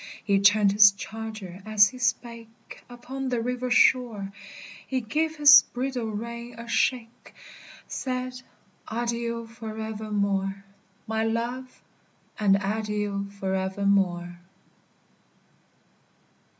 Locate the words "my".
11.05-11.23